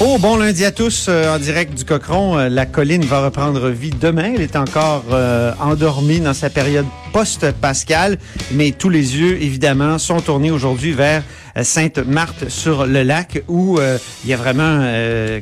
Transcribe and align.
Oh, 0.00 0.16
bon 0.20 0.36
lundi 0.36 0.64
à 0.64 0.70
tous 0.70 1.06
euh, 1.08 1.34
en 1.34 1.40
direct 1.40 1.74
du 1.74 1.84
Cochon. 1.84 2.38
Euh, 2.38 2.48
la 2.48 2.66
colline 2.66 3.02
va 3.02 3.24
reprendre 3.24 3.68
vie 3.68 3.90
demain. 3.90 4.34
Elle 4.36 4.42
est 4.42 4.54
encore 4.54 5.02
euh, 5.10 5.52
endormie 5.60 6.20
dans 6.20 6.34
sa 6.34 6.50
période 6.50 6.86
post-Pascal, 7.12 8.16
mais 8.52 8.70
tous 8.70 8.90
les 8.90 9.16
yeux, 9.16 9.42
évidemment, 9.42 9.98
sont 9.98 10.20
tournés 10.20 10.52
aujourd'hui 10.52 10.92
vers 10.92 11.24
Sainte-Marthe-sur-le-Lac 11.62 13.42
où 13.48 13.78
il 14.24 14.30
y 14.30 14.32
a 14.32 14.36
vraiment, 14.36 14.84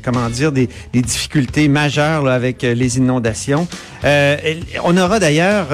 comment 0.02 0.28
dire, 0.30 0.52
des, 0.52 0.68
des 0.92 1.02
difficultés 1.02 1.68
majeures 1.68 2.26
avec 2.28 2.62
les 2.62 2.98
inondations. 2.98 3.66
on 4.04 4.96
aura 4.96 5.18
d'ailleurs 5.18 5.68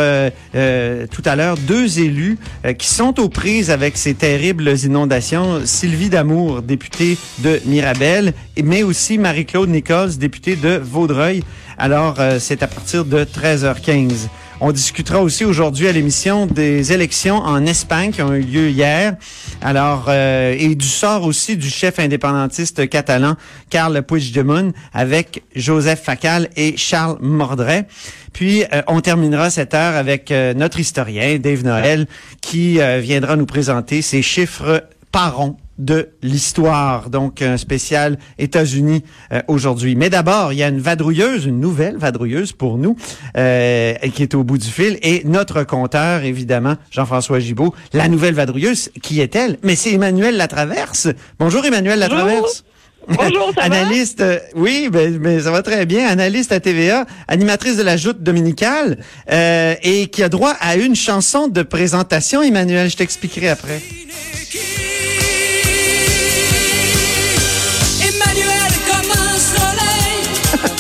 tout 0.52 1.23
à 1.24 1.36
l'heure 1.36 1.56
deux 1.56 2.00
élus 2.00 2.38
qui 2.78 2.88
sont 2.88 3.20
aux 3.20 3.28
prises 3.28 3.70
avec 3.70 3.97
ces 3.97 4.14
terribles 4.14 4.74
inondations. 4.84 5.60
Sylvie 5.64 6.10
Damour, 6.10 6.62
députée 6.62 7.16
de 7.38 7.61
Mirabel, 7.66 8.33
mais 8.62 8.83
aussi 8.83 9.19
Marie-Claude 9.19 9.69
Nichols, 9.69 10.16
députée 10.16 10.56
de 10.56 10.80
Vaudreuil. 10.83 11.42
Alors, 11.78 12.16
c'est 12.38 12.62
à 12.62 12.66
partir 12.66 13.05
de 13.05 13.24
13h15. 13.24 14.28
On 14.64 14.70
discutera 14.70 15.20
aussi 15.20 15.44
aujourd'hui 15.44 15.88
à 15.88 15.92
l'émission 15.92 16.46
des 16.46 16.92
élections 16.92 17.34
en 17.34 17.66
Espagne 17.66 18.12
qui 18.12 18.22
ont 18.22 18.32
eu 18.32 18.42
lieu 18.42 18.69
hier. 18.70 19.16
Alors, 19.60 20.04
euh, 20.06 20.54
et 20.56 20.77
du 20.77 20.86
sort 20.86 21.24
aussi 21.24 21.56
du 21.56 21.69
chef 21.69 21.98
indépendantiste 21.98 22.88
catalan 22.88 23.34
Carles 23.70 24.04
Puigdemont 24.04 24.72
avec 24.94 25.42
Joseph 25.56 26.04
Facal 26.04 26.48
et 26.54 26.77
Charles 26.77 27.19
Mordret. 27.20 27.88
Puis, 28.32 28.62
euh, 28.72 28.82
on 28.86 29.00
terminera 29.00 29.50
cette 29.50 29.74
heure 29.74 29.96
avec 29.96 30.30
euh, 30.30 30.54
notre 30.54 30.78
historien, 30.78 31.41
Dave 31.41 31.64
Noël, 31.64 32.06
qui 32.41 32.78
viendra 33.00 33.34
nous 33.34 33.47
présenter 33.47 34.00
ses 34.00 34.22
chiffres 34.22 34.84
par 35.10 35.38
rond 35.38 35.56
de 35.78 36.11
l'histoire. 36.23 37.11
Donc, 37.11 37.42
un 37.42 37.56
spécial 37.56 38.19
États-Unis 38.39 39.03
euh, 39.33 39.42
aujourd'hui. 39.48 39.97
Mais 39.97 40.11
d'abord, 40.11 40.53
il 40.53 40.59
y 40.59 40.62
a 40.62 40.69
une 40.69 40.81
vadrouilleuse, 40.81 41.47
une 41.47 41.61
nouvelle 41.61 41.97
vadrouilleuse 41.97 42.53
pour 42.53 42.78
nous, 42.78 42.97
euh, 43.37 43.95
qui 44.15 44.23
est 44.23 44.34
au 44.34 44.45
bout 44.45 44.59
du 44.59 44.69
fil. 44.69 44.98
Et 45.03 45.23
notre 45.25 45.65
compteur, 45.65 46.23
évidemment, 46.23 46.75
Jean-François 46.91 47.41
Gibault. 47.41 47.75
La 47.93 48.09
nouvelle 48.09 48.34
vadrouilleuse, 48.34 48.91
qui 49.03 49.20
est-elle? 49.20 49.59
Mais 49.62 49.77
c'est 49.77 49.93
Emmanuel 49.93 50.37
Latraverse. 50.37 51.09
Bonjour, 51.39 51.65
Emmanuel 51.65 51.98
Latraverse. 51.98 52.65
Bonjour, 53.09 53.53
ça 53.55 53.62
Analyste, 53.62 54.20
euh, 54.20 54.39
oui, 54.55 54.89
ben, 54.91 55.19
mais 55.19 55.41
ça 55.41 55.50
va 55.50 55.62
très 55.62 55.87
bien. 55.87 56.06
Analyste 56.06 56.53
à 56.53 56.61
TVA, 56.61 57.06
animatrice 57.28 57.77
de 57.77 57.83
la 57.83 57.97
joute 57.97 58.23
dominicale 58.23 58.98
euh, 59.31 59.75
et 59.83 60.06
qui 60.06 60.23
a 60.23 60.28
droit 60.28 60.55
à 60.61 60.77
une 60.77 60.95
chanson 60.95 61.48
de 61.48 61.62
présentation. 61.62 62.43
Emmanuel, 62.43 62.91
je 62.91 62.97
t'expliquerai 62.97 63.48
après. 63.48 63.81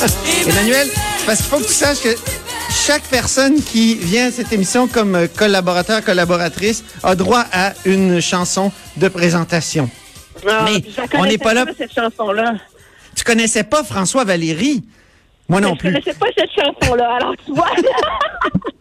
Emmanuel, 0.48 0.88
parce 1.26 1.38
qu'il 1.38 1.46
faut 1.46 1.58
que 1.58 1.66
tu 1.66 1.72
saches 1.72 2.02
que 2.02 2.16
chaque 2.70 3.02
personne 3.04 3.62
qui 3.62 3.94
vient 3.94 4.28
à 4.28 4.30
cette 4.30 4.52
émission 4.52 4.88
comme 4.88 5.28
collaborateur, 5.36 6.02
collaboratrice, 6.04 6.84
a 7.02 7.14
droit 7.14 7.44
à 7.52 7.72
une 7.84 8.20
chanson 8.20 8.72
de 8.96 9.08
présentation. 9.08 9.88
Ah, 10.48 10.64
Mais 10.64 10.82
on 11.14 11.24
n'est 11.24 11.38
pas 11.38 11.54
là. 11.54 11.66
cette 11.76 11.94
chanson-là. 11.94 12.54
Tu 13.14 13.22
connaissais 13.24 13.62
pas 13.62 13.84
François 13.84 14.24
Valéry? 14.24 14.82
Moi 15.48 15.60
non 15.60 15.76
plus. 15.76 15.90
Je 15.90 15.94
connaissais 15.94 16.18
pas 16.18 16.26
cette 16.36 16.50
chanson-là, 16.50 17.16
alors 17.20 17.34
tu 17.44 17.52
vois. 17.52 17.70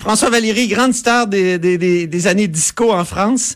François 0.00 0.30
Valéry, 0.30 0.66
grande 0.66 0.94
star 0.94 1.26
des, 1.26 1.58
des, 1.58 2.06
des, 2.06 2.26
années 2.26 2.48
disco 2.48 2.90
en 2.90 3.04
France. 3.04 3.54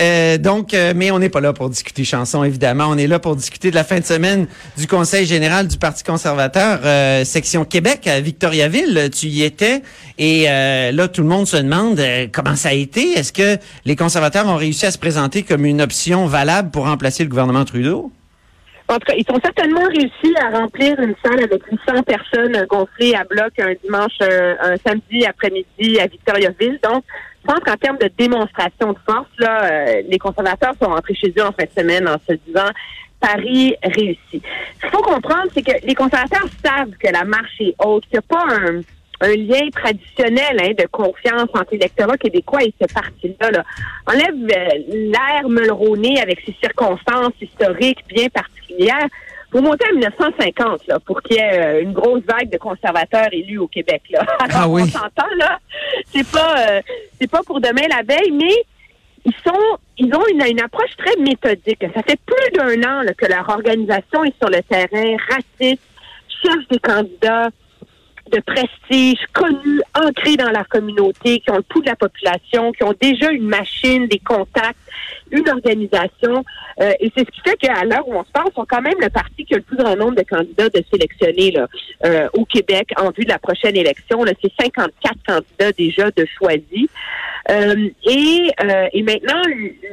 Euh, 0.00 0.38
donc, 0.38 0.74
euh, 0.74 0.92
mais 0.94 1.12
on 1.12 1.20
n'est 1.20 1.28
pas 1.28 1.40
là 1.40 1.52
pour 1.52 1.70
discuter 1.70 2.02
chansons, 2.02 2.42
évidemment. 2.42 2.86
On 2.88 2.98
est 2.98 3.06
là 3.06 3.20
pour 3.20 3.36
discuter 3.36 3.70
de 3.70 3.76
la 3.76 3.84
fin 3.84 4.00
de 4.00 4.04
semaine 4.04 4.48
du 4.76 4.88
Conseil 4.88 5.24
général 5.24 5.68
du 5.68 5.78
Parti 5.78 6.02
conservateur, 6.02 6.80
euh, 6.84 7.24
section 7.24 7.64
Québec 7.64 8.08
à 8.08 8.20
Victoriaville. 8.20 9.08
Tu 9.14 9.26
y 9.28 9.44
étais. 9.44 9.82
Et 10.18 10.46
euh, 10.48 10.90
là, 10.90 11.06
tout 11.06 11.22
le 11.22 11.28
monde 11.28 11.46
se 11.46 11.58
demande 11.58 12.02
comment 12.32 12.56
ça 12.56 12.70
a 12.70 12.74
été? 12.74 13.12
Est-ce 13.12 13.32
que 13.32 13.56
les 13.84 13.94
conservateurs 13.94 14.48
ont 14.48 14.56
réussi 14.56 14.86
à 14.86 14.90
se 14.90 14.98
présenter 14.98 15.44
comme 15.44 15.64
une 15.64 15.80
option 15.80 16.26
valable 16.26 16.72
pour 16.72 16.86
remplacer 16.86 17.22
le 17.22 17.30
gouvernement 17.30 17.64
Trudeau? 17.64 18.10
En 18.88 18.98
tout 18.98 19.06
cas, 19.06 19.14
ils 19.16 19.24
ont 19.30 19.40
certainement 19.42 19.84
réussi 19.84 20.34
à 20.42 20.50
remplir 20.58 20.98
une 21.00 21.14
salle 21.24 21.42
avec 21.42 21.62
800 21.64 22.02
personnes 22.02 22.66
gonflées 22.68 23.14
à 23.14 23.24
bloc 23.24 23.58
un 23.58 23.72
dimanche, 23.82 24.12
euh, 24.22 24.54
un, 24.60 24.76
samedi 24.76 25.24
après-midi 25.24 25.98
à 25.98 26.06
Victoriaville. 26.06 26.78
Donc, 26.82 27.02
je 27.40 27.46
pense 27.46 27.60
qu'en 27.60 27.76
termes 27.76 27.98
de 27.98 28.10
démonstration 28.18 28.92
de 28.92 28.98
force, 29.06 29.28
là, 29.38 29.64
euh, 29.64 30.02
les 30.06 30.18
conservateurs 30.18 30.74
sont 30.80 30.90
rentrés 30.90 31.14
chez 31.14 31.32
eux 31.38 31.44
en 31.44 31.52
fin 31.52 31.64
de 31.64 31.80
semaine 31.80 32.06
en 32.06 32.16
se 32.28 32.34
disant 32.46 32.68
Paris 33.20 33.74
réussi. 33.82 34.18
Ce 34.32 34.80
qu'il 34.80 34.90
faut 34.90 35.02
comprendre, 35.02 35.46
c'est 35.54 35.62
que 35.62 35.86
les 35.86 35.94
conservateurs 35.94 36.46
savent 36.62 36.92
que 37.02 37.10
la 37.10 37.24
marche 37.24 37.60
est 37.60 37.74
haute, 37.82 38.04
qu'il 38.04 38.18
n'y 38.18 38.18
a 38.18 38.22
pas 38.22 38.54
un 38.54 38.82
un 39.24 39.36
lien 39.36 39.68
traditionnel 39.70 40.56
hein, 40.60 40.72
de 40.76 40.86
confiance 40.86 41.48
entre 41.54 41.72
l'électorat 41.72 42.16
québécois 42.16 42.62
et 42.62 42.74
ce 42.80 42.92
parti-là. 42.92 43.50
Là. 43.50 43.64
Enlève 44.06 44.34
euh, 44.34 44.68
l'ère 44.88 45.48
Mulroney 45.48 46.20
avec 46.20 46.40
ses 46.44 46.54
circonstances 46.60 47.32
historiques 47.40 48.04
bien 48.08 48.28
particulières. 48.28 49.08
Faut 49.50 49.62
monter 49.62 49.86
à 49.88 49.92
1950 49.92 50.86
là, 50.88 50.98
pour 51.00 51.22
qu'il 51.22 51.36
y 51.36 51.40
ait 51.40 51.64
euh, 51.64 51.82
une 51.82 51.92
grosse 51.92 52.22
vague 52.24 52.50
de 52.50 52.58
conservateurs 52.58 53.28
élus 53.32 53.58
au 53.58 53.68
Québec. 53.68 54.02
Là. 54.10 54.26
ah 54.52 54.68
oui. 54.68 54.82
On 54.82 54.86
s'entend 54.86 55.34
là. 55.38 55.58
C'est 56.06 56.28
pas 56.30 56.54
euh, 56.58 56.82
c'est 57.20 57.30
pas 57.30 57.42
pour 57.46 57.60
demain 57.60 57.86
la 57.88 58.02
veille, 58.02 58.32
mais 58.32 58.54
ils 59.24 59.34
sont 59.46 59.78
ils 59.96 60.14
ont 60.14 60.24
une, 60.30 60.44
une 60.44 60.60
approche 60.60 60.96
très 60.98 61.16
méthodique. 61.16 61.84
Ça 61.94 62.02
fait 62.02 62.18
plus 62.26 62.58
d'un 62.58 62.82
an 62.88 63.02
là, 63.02 63.14
que 63.14 63.26
leur 63.26 63.48
organisation 63.48 64.24
est 64.24 64.36
sur 64.38 64.50
le 64.50 64.60
terrain, 64.62 65.16
raciste, 65.30 65.82
cherche 66.42 66.68
des 66.68 66.80
candidats 66.80 67.48
de 68.32 68.40
prestige, 68.40 69.18
connus, 69.32 69.80
ancrés 69.94 70.36
dans 70.36 70.50
la 70.50 70.64
communauté, 70.64 71.40
qui 71.40 71.50
ont 71.50 71.56
le 71.56 71.62
pouls 71.62 71.82
de 71.82 71.88
la 71.88 71.96
population, 71.96 72.72
qui 72.72 72.82
ont 72.82 72.94
déjà 73.00 73.30
une 73.30 73.46
machine, 73.46 74.06
des 74.06 74.18
contacts, 74.18 74.78
une 75.30 75.48
organisation. 75.48 76.44
Euh, 76.80 76.92
et 77.00 77.12
c'est 77.16 77.26
ce 77.26 77.30
qui 77.30 77.40
fait 77.44 77.56
qu'à 77.56 77.84
l'heure 77.84 78.06
où 78.08 78.14
on 78.14 78.24
se 78.24 78.30
parle, 78.30 78.50
sont 78.54 78.66
quand 78.68 78.82
même 78.82 78.98
le 79.00 79.10
parti 79.10 79.44
qui 79.44 79.54
a 79.54 79.58
le 79.58 79.62
plus 79.62 79.76
grand 79.76 79.96
nombre 79.96 80.16
de 80.16 80.22
candidats 80.22 80.68
de 80.68 80.82
sélectionner 80.90 81.50
là, 81.52 81.66
euh, 82.04 82.28
au 82.32 82.44
Québec 82.44 82.90
en 82.96 83.10
vue 83.10 83.24
de 83.24 83.28
la 83.28 83.38
prochaine 83.38 83.76
élection. 83.76 84.24
C'est 84.42 84.52
54 84.60 85.14
candidats 85.26 85.72
déjà 85.72 86.10
de 86.10 86.26
choisis. 86.38 86.88
Euh, 87.50 87.90
et, 88.06 88.50
et 88.92 89.02
maintenant, 89.02 89.42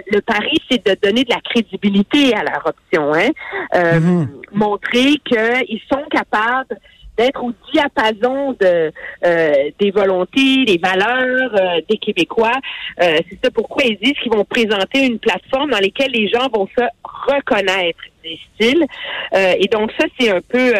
le 0.10 0.22
pari, 0.22 0.58
c'est 0.70 0.86
de 0.86 0.96
donner 1.02 1.26
de 1.26 1.30
la 1.30 1.42
crédibilité 1.42 2.34
à 2.34 2.44
leur 2.44 2.66
option. 2.66 3.14
Hein? 3.14 3.30
Mm-hmm. 3.74 4.28
Montrer 4.54 5.18
qu'ils 5.26 5.82
sont 5.90 6.04
capables 6.10 6.78
d'être 7.18 7.44
au 7.44 7.52
diapason 7.72 8.56
de 8.60 8.92
euh, 9.26 9.54
des 9.80 9.92
volontés, 9.92 10.66
des 10.66 10.78
valeurs 10.78 11.52
euh, 11.54 11.82
des 11.90 11.98
Québécois. 11.98 12.58
Euh, 13.02 13.18
c'est 13.30 13.40
ça 13.44 13.52
pourquoi 13.52 13.84
ils 13.84 13.98
disent 14.02 14.18
qu'ils 14.22 14.32
vont 14.32 14.46
présenter 14.46 15.06
une 15.06 15.20
plateforme 15.20 15.72
dans 15.72 15.80
laquelle 15.80 16.12
les 16.12 16.28
gens 16.30 16.48
vont 16.54 16.68
se 16.68 16.84
reconnaître 17.04 18.00
des 18.24 18.40
styles. 18.54 18.86
et 19.34 19.68
donc 19.72 19.92
ça, 20.00 20.06
c'est 20.20 20.30
un 20.30 20.42
peu 20.42 20.74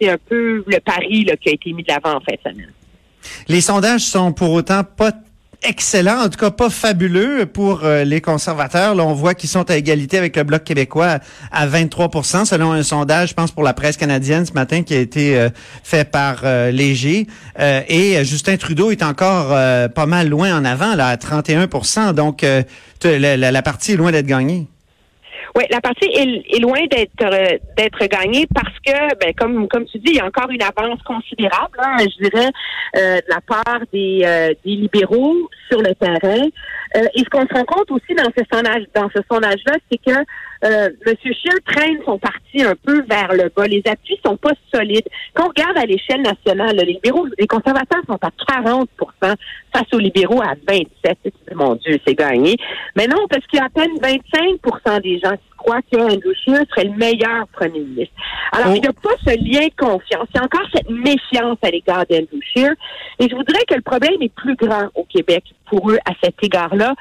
c'est 0.00 0.08
un 0.08 0.16
peu 0.16 0.64
le 0.66 0.80
pari 0.80 1.24
là, 1.24 1.36
qui 1.36 1.50
a 1.50 1.52
été 1.52 1.72
mis 1.72 1.82
de 1.82 1.88
l'avant 1.92 2.16
en 2.16 2.20
fin 2.20 2.32
de 2.32 2.50
semaine. 2.50 2.72
Les 3.48 3.60
sondages 3.60 4.02
sont 4.02 4.32
pour 4.32 4.52
autant 4.52 4.82
pas 4.84 5.12
excellent, 5.64 6.24
en 6.24 6.28
tout 6.28 6.38
cas 6.38 6.50
pas 6.50 6.70
fabuleux 6.70 7.46
pour 7.46 7.84
euh, 7.84 8.04
les 8.04 8.20
conservateurs. 8.20 8.94
Là, 8.94 9.04
on 9.04 9.14
voit 9.14 9.34
qu'ils 9.34 9.48
sont 9.48 9.70
à 9.70 9.76
égalité 9.76 10.18
avec 10.18 10.36
le 10.36 10.44
Bloc 10.44 10.62
québécois 10.64 11.18
à 11.50 11.66
23% 11.66 12.44
selon 12.44 12.72
un 12.72 12.82
sondage, 12.82 13.30
je 13.30 13.34
pense, 13.34 13.50
pour 13.50 13.62
la 13.62 13.72
presse 13.72 13.96
canadienne 13.96 14.46
ce 14.46 14.52
matin 14.52 14.82
qui 14.82 14.94
a 14.94 15.00
été 15.00 15.36
euh, 15.36 15.48
fait 15.82 16.08
par 16.08 16.42
euh, 16.44 16.70
Léger. 16.70 17.26
et 17.58 18.24
Justin 18.24 18.56
Trudeau 18.56 18.90
est 18.90 19.02
encore 19.02 19.48
pas 19.48 20.06
mal 20.06 20.28
loin 20.28 20.56
en 20.56 20.64
avant, 20.64 20.94
là, 20.94 21.08
à 21.08 21.16
31% 21.16 22.12
Donc, 22.12 22.44
la, 23.02 23.36
la 23.36 23.62
partie 23.62 23.92
est 23.92 23.96
loin 23.96 24.12
d'être 24.12 24.26
gagnée. 24.26 24.66
Oui, 25.56 25.64
la 25.70 25.80
partie 25.80 26.08
est, 26.08 26.58
loin 26.60 26.80
d'être 26.90 27.22
euh, 27.22 27.58
d'être 27.76 28.04
gagnée 28.06 28.44
parce 28.52 28.76
que, 28.84 29.14
ben, 29.20 29.32
comme 29.38 29.68
comme 29.68 29.84
tu 29.84 29.98
dis, 29.98 30.12
il 30.12 30.16
y 30.16 30.20
a 30.20 30.26
encore 30.26 30.50
une 30.50 30.62
avance 30.62 31.00
considérable, 31.02 31.78
hein, 31.78 31.96
je 32.00 32.28
dirais, 32.28 32.50
euh, 32.96 33.16
de 33.18 33.28
la 33.28 33.40
part 33.40 33.80
des, 33.92 34.22
euh, 34.24 34.52
des 34.64 34.76
libéraux. 34.76 35.48
sur 35.68 35.80
le 35.80 35.94
terrain. 35.94 36.46
Euh, 36.96 37.06
et 37.14 37.20
ce 37.20 37.30
qu'on 37.30 37.46
se 37.46 37.54
rend 37.54 37.64
compte 37.64 37.90
aussi 37.90 38.14
dans 38.14 38.30
ce 38.36 38.44
sondage, 38.52 38.84
dans 38.94 39.08
ce 39.14 39.20
sondage-là, 39.30 39.76
c'est 39.90 39.98
que 39.98 40.18
euh, 40.64 40.88
M. 41.06 41.14
Scheer 41.22 41.58
traîne 41.66 41.98
son 42.04 42.18
parti 42.18 42.62
un 42.62 42.74
peu 42.74 43.02
vers 43.02 43.32
le 43.32 43.50
bas. 43.54 43.66
Les 43.66 43.82
appuis 43.86 44.18
sont 44.24 44.36
pas 44.36 44.52
solides. 44.72 45.06
Quand 45.34 45.44
on 45.44 45.48
regarde 45.48 45.76
à 45.76 45.84
l'échelle 45.84 46.22
nationale, 46.22 46.76
les 46.76 46.94
libéraux, 46.94 47.26
les 47.38 47.46
conservateurs 47.46 48.02
sont 48.06 48.18
à 48.22 48.30
40% 48.60 48.86
face 49.72 49.92
aux 49.92 49.98
libéraux 49.98 50.40
à 50.42 50.54
27. 50.68 51.18
Mon 51.54 51.74
Dieu, 51.76 51.98
c'est 52.06 52.14
gagné. 52.14 52.56
Mais 52.96 53.06
non, 53.06 53.26
parce 53.28 53.46
qu'il 53.46 53.58
y 53.58 53.62
a 53.62 53.66
à 53.66 53.68
peine 53.68 53.94
25% 53.98 55.02
des 55.02 55.18
gens 55.18 55.32
qui 55.32 55.50
croient 55.56 55.80
qu'Andrew 55.92 56.32
Scheer 56.44 56.62
serait 56.70 56.84
le 56.84 56.96
meilleur 56.96 57.46
premier 57.48 57.80
ministre. 57.80 58.14
Alors, 58.52 58.68
Oh. 58.70 58.74
il 58.76 58.80
n'y 58.80 58.88
a 58.88 58.92
pas 58.92 59.10
ce 59.26 59.30
lien 59.30 59.66
de 59.66 59.74
confiance. 59.76 60.28
Il 60.34 60.36
y 60.36 60.40
a 60.40 60.44
encore 60.44 60.66
cette 60.72 60.88
méfiance 60.90 61.58
à 61.62 61.70
l'égard 61.70 62.04
d'Andrew 62.08 62.40
Scheer. 62.54 62.72
Et 63.18 63.28
je 63.28 63.34
voudrais 63.34 63.64
que 63.68 63.74
le 63.74 63.82
problème 63.82 64.20
est 64.22 64.32
plus 64.34 64.56
grand 64.56 64.88
au 64.94 65.04
Québec 65.04 65.44
pour 65.68 65.90
eux 65.90 65.98
à 66.06 66.12
cet 66.22 66.34
égard-là. 66.42 66.94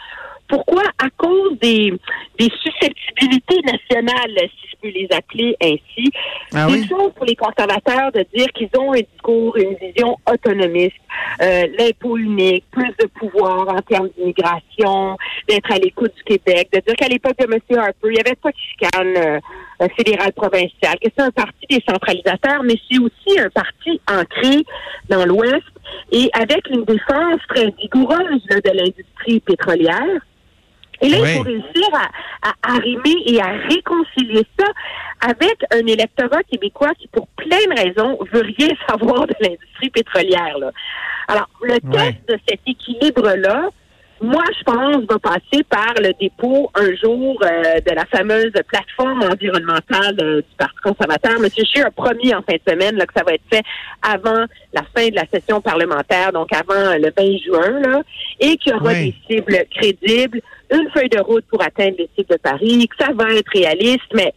Pourquoi? 0.54 0.84
À 1.00 1.10
cause 1.18 1.58
des, 1.60 1.92
des 2.38 2.50
susceptibilités 2.62 3.60
nationales, 3.66 4.38
si 4.38 4.70
je 4.72 4.76
peux 4.80 4.90
les 4.90 5.08
appeler 5.12 5.58
ainsi. 5.60 6.12
Ah 6.54 6.68
C'est 6.70 6.76
oui? 6.76 6.88
chose 6.88 7.12
pour 7.16 7.26
les 7.26 7.36
conservateurs 7.36 8.12
de 8.12 8.24
dire 8.36 8.46
qu'ils 8.54 8.70
ont 8.78 8.94
un 8.94 9.02
discours, 9.02 9.58
une 9.58 9.76
vision 9.82 10.16
autonomiste, 10.32 10.94
euh, 11.42 11.66
l'impôt 11.80 12.18
unique, 12.18 12.66
plus 12.70 12.92
de 13.00 13.08
pouvoir 13.08 13.68
en 13.68 13.82
termes 13.82 14.10
d'immigration, 14.16 15.18
d'être 15.50 15.72
à 15.72 15.80
l'écoute 15.80 16.14
du 16.18 16.24
Québec, 16.24 16.70
de 16.72 16.82
dire 16.82 16.96
qu'à 16.98 17.08
l'époque 17.08 17.38
de 17.40 17.46
M. 17.46 17.60
Harper, 17.76 17.94
il 18.04 18.12
n'y 18.12 18.20
avait 18.20 18.36
pas 18.36 18.52
de 18.52 18.58
chicane 18.58 19.18
euh, 19.18 19.40
euh, 19.82 19.88
fédérale 19.98 20.34
provinciale, 20.34 21.00
que 21.02 21.10
c'est 21.18 21.24
un 21.24 21.32
parti 21.32 21.66
décentralisateur, 21.68 22.62
mais 22.64 22.76
c'est 22.92 23.00
aussi 23.00 23.40
un 23.40 23.50
parti 23.50 24.00
ancré 24.08 24.64
dans 25.10 25.26
l'Ouest 25.26 25.66
et 26.12 26.30
avec 26.34 26.70
une 26.70 26.84
défense 26.84 27.40
très 27.50 27.74
vigoureuse 27.80 28.44
là, 28.52 28.62
de 28.62 28.78
l'industrie 28.78 29.40
pétrolière. 29.40 30.22
Et 31.04 31.10
là, 31.10 31.18
Oui. 31.22 31.30
il 31.32 31.38
faut 31.38 31.44
réussir 31.44 31.88
à, 31.94 32.50
à 32.50 32.76
arrimer 32.76 33.16
et 33.26 33.42
à 33.42 33.52
réconcilier 33.70 34.46
ça 34.58 34.66
avec 35.20 35.58
un 35.72 35.86
électorat 35.86 36.42
québécois 36.50 36.92
qui, 36.98 37.08
pour 37.10 37.28
plein 37.36 37.58
de 37.70 37.80
raisons, 37.80 38.18
veut 38.32 38.44
rien 38.58 38.70
savoir 38.88 39.28
de 39.28 39.36
l'industrie 39.42 39.90
pétrolière. 39.90 40.58
Là. 40.58 40.72
Alors, 41.28 41.50
le 41.62 41.80
test 41.92 42.18
de 42.30 42.38
cet 42.48 42.62
équilibre-là, 42.66 43.70
moi, 44.22 44.44
je 44.58 44.64
pense, 44.64 45.04
va 45.10 45.20
passer 45.20 45.64
par 45.70 45.94
le 45.98 46.14
dépôt 46.20 46.70
un 46.76 46.96
jour 46.96 47.38
euh, 47.44 47.80
de 47.82 47.94
la 47.94 48.06
fameuse 48.06 48.52
plateforme 48.68 49.24
environnementale 49.24 50.16
euh, 50.22 50.38
du 50.38 50.56
Parti 50.58 50.78
conservateur. 50.84 51.34
M. 51.38 51.50
Scheer 51.50 51.88
a 51.88 51.92
promis 51.92 52.34
en 52.34 52.42
fin 52.42 52.54
de 52.54 52.72
semaine 52.72 52.96
là, 52.96 53.06
que 53.06 53.14
ça 53.16 53.24
va 53.24 53.34
être 53.34 53.44
fait 53.52 53.64
avant 54.02 54.46
la 54.74 54.84
fin 54.96 55.10
de 55.10 55.16
la 55.16 55.26
session 55.34 55.62
parlementaire, 55.62 56.32
donc 56.32 56.54
avant 56.54 56.96
le 56.96 57.12
20 57.16 57.38
juin, 57.46 57.80
là, 57.82 58.02
et 58.40 58.56
qu'il 58.58 58.72
y 58.72 58.76
aura 58.76 58.92
Oui. 58.94 59.16
des 59.28 59.36
cibles 59.36 59.66
crédibles, 59.76 60.42
une 60.72 60.90
feuille 60.92 61.10
de 61.10 61.20
route 61.20 61.46
pour 61.50 61.62
atteindre 61.62 61.96
les 62.00 62.10
cibles 62.16 62.30
de 62.30 62.38
Paris, 62.38 62.88
que 62.88 63.04
ça 63.04 63.12
va 63.14 63.34
être 63.34 63.52
réaliste, 63.54 64.02
mais 64.14 64.34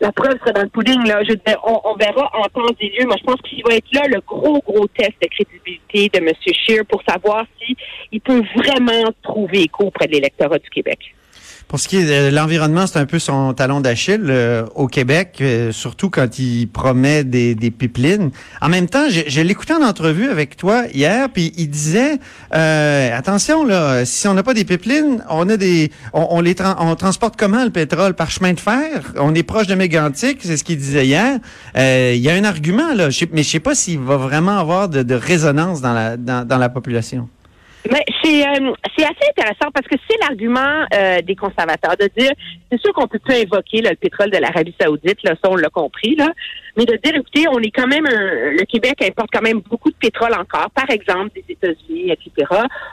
la 0.00 0.12
preuve 0.12 0.38
sera 0.40 0.52
dans 0.52 0.62
le 0.62 0.68
pudding, 0.68 1.06
là. 1.06 1.22
Je 1.24 1.32
on, 1.64 1.94
verra 1.96 2.30
en 2.34 2.42
temps 2.44 2.66
et 2.80 2.88
lieu. 2.90 3.06
Moi, 3.06 3.16
je 3.18 3.24
pense 3.24 3.40
qu'il 3.42 3.62
va 3.66 3.76
être 3.76 3.92
là 3.92 4.02
le 4.08 4.20
gros, 4.20 4.60
gros 4.60 4.86
test 4.88 5.14
de 5.22 5.28
crédibilité 5.28 6.08
de 6.08 6.24
M. 6.24 6.34
Scheer 6.44 6.84
pour 6.84 7.02
savoir 7.08 7.46
si 7.60 7.76
il 8.12 8.20
peut 8.20 8.42
vraiment 8.56 9.10
trouver 9.22 9.62
écho 9.62 9.84
auprès 9.84 10.06
de 10.06 10.12
l'électorat 10.12 10.58
du 10.58 10.68
Québec. 10.68 10.98
Pour 11.68 11.80
ce 11.80 11.88
qui 11.88 11.96
est 11.96 12.30
de 12.30 12.34
l'environnement, 12.34 12.86
c'est 12.86 13.00
un 13.00 13.06
peu 13.06 13.18
son 13.18 13.52
talon 13.52 13.80
d'Achille 13.80 14.26
euh, 14.28 14.64
au 14.76 14.86
Québec, 14.86 15.38
euh, 15.40 15.72
surtout 15.72 16.10
quand 16.10 16.38
il 16.38 16.68
promet 16.68 17.24
des, 17.24 17.56
des 17.56 17.72
pipelines. 17.72 18.30
En 18.60 18.68
même 18.68 18.86
temps, 18.86 19.08
je, 19.10 19.22
je 19.26 19.40
l'écoutais 19.40 19.74
en 19.74 19.82
entrevue 19.82 20.28
avec 20.28 20.56
toi 20.56 20.84
hier, 20.94 21.28
puis 21.28 21.52
il 21.56 21.68
disait 21.68 22.20
euh, 22.54 23.18
attention 23.18 23.64
là, 23.64 24.04
si 24.04 24.28
on 24.28 24.34
n'a 24.34 24.44
pas 24.44 24.54
des 24.54 24.64
pipelines, 24.64 25.24
on 25.28 25.48
a 25.48 25.56
des, 25.56 25.90
on, 26.12 26.28
on 26.30 26.40
les 26.40 26.54
on 26.78 26.94
transporte 26.94 27.34
comment 27.36 27.64
le 27.64 27.70
pétrole? 27.70 28.14
Par 28.14 28.30
chemin 28.30 28.52
de 28.52 28.60
fer? 28.60 29.12
On 29.18 29.34
est 29.34 29.42
proche 29.42 29.66
de 29.66 29.74
Mégantic, 29.74 30.38
c'est 30.42 30.56
ce 30.56 30.62
qu'il 30.62 30.78
disait 30.78 31.04
hier. 31.04 31.40
Euh, 31.76 32.12
Il 32.14 32.22
y 32.22 32.30
a 32.30 32.34
un 32.34 32.44
argument 32.44 32.94
là, 32.94 33.08
mais 33.32 33.42
je 33.42 33.50
sais 33.50 33.60
pas 33.60 33.74
s'il 33.74 33.98
va 33.98 34.16
vraiment 34.16 34.56
avoir 34.56 34.88
de, 34.88 35.02
de 35.02 35.14
résonance 35.16 35.80
dans 35.80 35.92
la 35.92 36.16
dans, 36.16 36.46
dans 36.46 36.58
la 36.58 36.68
population. 36.68 37.28
Mais 37.90 38.04
c'est 38.22 38.42
euh, 38.46 38.72
c'est 38.96 39.04
assez 39.04 39.28
intéressant 39.30 39.70
parce 39.72 39.86
que 39.86 39.96
c'est 40.08 40.16
l'argument 40.20 40.84
euh, 40.94 41.20
des 41.22 41.36
conservateurs 41.36 41.96
de 41.98 42.08
dire, 42.16 42.32
c'est 42.70 42.80
sûr 42.80 42.92
qu'on 42.92 43.06
peut 43.06 43.18
plus 43.18 43.34
invoquer 43.42 43.80
là, 43.82 43.90
le 43.90 43.96
pétrole 43.96 44.30
de 44.30 44.38
l'Arabie 44.38 44.74
Saoudite, 44.80 45.22
là, 45.22 45.32
ça 45.42 45.50
on 45.50 45.56
l'a 45.56 45.68
compris 45.68 46.14
là, 46.16 46.28
mais 46.76 46.84
de 46.84 46.96
dire, 47.02 47.14
écoutez, 47.14 47.46
on 47.48 47.58
est 47.60 47.70
quand 47.70 47.86
même, 47.86 48.06
un- 48.06 48.50
le 48.52 48.64
Québec 48.64 48.94
importe 49.02 49.30
quand 49.32 49.42
même 49.42 49.60
beaucoup 49.60 49.90
de 49.90 49.96
pétrole 49.96 50.32
encore, 50.34 50.70
par 50.70 50.88
exemple 50.90 51.30
des 51.34 51.44
États-Unis, 51.52 52.10
etc. 52.12 52.46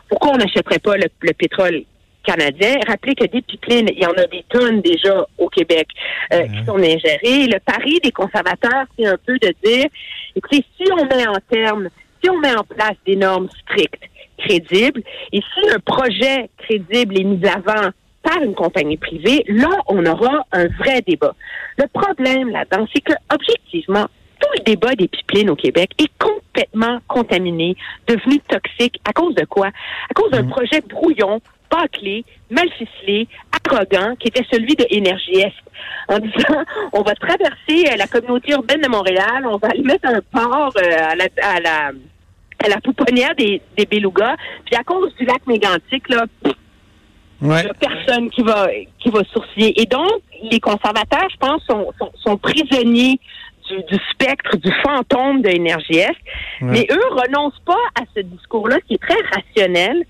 Pourquoi 0.10 0.32
on 0.34 0.38
n'achèterait 0.38 0.80
pas 0.80 0.96
le, 0.98 1.06
le 1.22 1.34
pétrole 1.34 1.84
canadien? 2.26 2.76
Rappelez 2.88 3.16
que 3.16 3.26
des 3.26 3.42
pipelines, 3.42 3.90
il 3.90 4.02
y 4.02 4.06
en 4.06 4.12
a 4.14 4.26
des 4.28 4.44
tonnes 4.50 4.82
déjà 4.82 5.26
au 5.38 5.50
Québec 5.50 5.88
euh, 6.34 6.44
qui 6.48 6.66
sont 6.66 6.78
ingérées. 6.78 7.48
Le 7.48 7.60
pari 7.60 8.00
des 8.04 8.12
conservateurs, 8.12 8.86
c'est 8.98 9.06
un 9.06 9.18
peu 9.26 9.38
de 9.40 9.54
dire, 9.64 9.86
écoutez, 10.36 10.64
si 10.78 10.86
on 10.92 11.04
met 11.06 11.28
en 11.28 11.38
terme, 11.50 11.90
si 12.24 12.30
on 12.30 12.40
met 12.40 12.56
en 12.56 12.64
place 12.64 12.96
des 13.06 13.16
normes 13.16 13.50
strictes, 13.62 14.04
crédibles, 14.38 15.02
et 15.32 15.42
si 15.42 15.70
un 15.70 15.80
projet 15.80 16.50
crédible 16.58 17.20
est 17.20 17.24
mis 17.24 17.46
avant 17.48 17.90
par 18.24 18.42
une 18.42 18.56
compagnie 18.56 18.98
privée, 18.98 19.44
là, 19.48 19.70
on 19.88 20.06
aura 20.06 20.46
un 20.52 20.68
vrai 20.80 21.02
débat. 21.06 21.36
Le 21.78 21.88
problème 21.88 22.50
là-dedans, 22.50 22.88
c'est 22.94 23.02
que, 23.02 23.14
objectivement, 23.34 24.06
tout 24.40 24.50
le 24.58 24.64
débat 24.64 24.96
des 24.96 25.08
pipelines 25.08 25.50
au 25.50 25.56
Québec 25.56 25.92
est 26.00 26.12
complètement 26.18 27.00
contaminé, 27.08 27.76
devenu 28.08 28.40
toxique. 28.42 29.00
À 29.06 29.14
cause 29.14 29.36
de 29.36 29.46
quoi? 29.46 29.68
À 29.68 30.14
cause 30.14 30.32
d'un 30.32 30.46
projet 30.46 30.82
brouillon, 30.82 31.42
bâclé, 31.70 32.24
mal 32.50 32.70
ficelé, 32.72 33.28
arrogant, 33.66 34.16
qui 34.16 34.28
était 34.30 34.46
celui 34.52 34.76
de 34.76 34.86
Énergie 34.90 35.40
Est. 35.40 35.54
En 36.08 36.20
disant, 36.20 36.64
on 36.94 37.02
va 37.02 37.16
traverser 37.16 37.92
euh, 37.92 37.98
la 37.98 38.08
communauté 38.08 38.52
urbaine 38.52 38.82
de 38.82 38.90
Montréal, 38.90 39.46
on 39.46 39.58
va 39.58 39.70
aller 39.70 39.82
mettre 39.82 40.08
un 40.08 40.22
port 40.32 40.74
euh, 40.78 41.12
à 41.12 41.16
la, 41.16 41.26
à 41.42 41.60
la, 41.60 41.92
à 42.64 42.70
la 42.70 42.80
pouponnière 42.82 43.36
des, 43.36 43.62
des 43.78 43.86
belugas, 43.86 44.36
puis 44.66 44.76
à 44.76 44.84
cause 44.84 45.14
du 45.16 45.26
lac 45.26 45.46
mégantique, 45.48 46.10
là, 46.10 46.26
Ouais. 47.42 47.60
il 47.60 47.66
n'y 47.66 47.72
a 47.72 47.74
personne 47.74 48.30
qui 48.30 48.42
va 48.42 48.70
qui 49.00 49.10
va 49.10 49.22
sourciller. 49.34 49.82
Et 49.82 49.86
donc, 49.86 50.22
les 50.50 50.62
conservateurs, 50.62 51.28
je 51.30 51.36
pense, 51.38 51.62
sont, 51.66 51.92
sont, 52.00 52.12
sont 52.16 52.38
prisonniers 52.38 53.20
du, 53.70 53.76
du 53.84 54.00
spectre, 54.12 54.56
du 54.58 54.72
fantôme 54.82 55.42
de 55.42 55.50
Est. 55.50 56.16
Mais 56.62 56.88
eux 56.90 57.08
renoncent 57.12 57.60
pas 57.66 57.84
à 58.00 58.04
ce 58.16 58.22
discours-là 58.22 58.78
qui 58.88 58.94
est 58.94 59.02
très 59.02 59.18
rationnel 59.36 60.06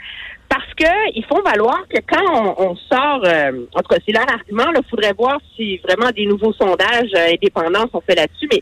parce 0.47 0.71
que 0.77 1.11
ils 1.15 1.25
font 1.25 1.41
valoir 1.41 1.83
que 1.89 1.99
quand 2.07 2.23
on, 2.31 2.69
on 2.69 2.75
sort, 2.75 3.21
euh, 3.25 3.65
en 3.73 3.79
tout 3.79 3.87
cas, 3.89 3.97
c'est 4.05 4.13
leur 4.13 4.29
argument, 4.31 4.71
il 4.75 4.87
faudrait 4.87 5.13
voir 5.13 5.39
si 5.55 5.77
vraiment 5.77 6.11
des 6.11 6.27
nouveaux 6.27 6.53
sondages 6.53 7.09
euh, 7.15 7.33
indépendants 7.33 7.87
sont 7.91 8.01
faits 8.01 8.17
là-dessus, 8.17 8.47
mais 8.51 8.61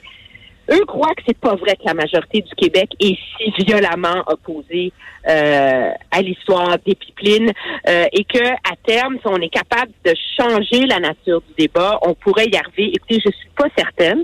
eux 0.70 0.86
croient 0.86 1.14
que 1.16 1.24
c'est 1.28 1.38
pas 1.38 1.56
vrai 1.56 1.76
que 1.76 1.86
la 1.86 1.94
majorité 1.94 2.42
du 2.42 2.54
Québec 2.56 2.92
est 3.00 3.18
si 3.38 3.52
violemment 3.66 4.24
opposée 4.28 4.94
euh, 5.28 5.92
à 6.12 6.22
l'histoire 6.22 6.78
des 6.86 6.96
pipelines 6.96 7.52
euh, 7.88 8.06
et 8.12 8.24
que 8.24 8.44
à 8.44 8.76
terme, 8.86 9.16
si 9.16 9.28
on 9.28 9.38
est 9.38 9.50
capable 9.50 9.92
de 10.06 10.14
changer 10.40 10.86
la 10.86 11.00
nature 11.00 11.42
du 11.42 11.54
débat, 11.58 12.00
on 12.04 12.14
pourrait 12.14 12.46
y 12.46 12.56
arriver. 12.56 12.92
Écoutez, 12.96 13.20
je 13.26 13.32
suis 13.32 13.50
pas 13.56 13.68
certaine. 13.78 14.24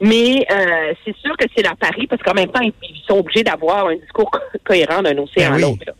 Mais 0.00 0.46
euh, 0.50 0.92
c'est 1.04 1.16
sûr 1.16 1.36
que 1.36 1.44
c'est 1.56 1.62
leur 1.64 1.76
pari 1.76 2.06
parce 2.06 2.22
qu'en 2.22 2.34
même 2.34 2.50
temps, 2.52 2.60
ils, 2.62 2.72
sont 3.06 3.18
obligés 3.18 3.42
d'avoir 3.42 3.88
un 3.88 3.96
discours 3.96 4.30
co- 4.30 4.38
cohérent 4.64 5.02
d'un 5.02 5.18
océan 5.18 5.50
Ben 5.50 5.52
à 5.52 5.56
oui. 5.56 5.62
l'autre. 5.62 5.92